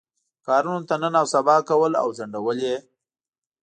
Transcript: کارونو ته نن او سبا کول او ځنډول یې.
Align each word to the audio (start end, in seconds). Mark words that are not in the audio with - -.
کارونو 0.45 0.81
ته 0.89 0.95
نن 1.01 1.13
او 1.21 1.25
سبا 1.33 1.55
کول 1.69 1.93
او 2.03 2.09
ځنډول 2.17 2.57
یې. 2.67 2.77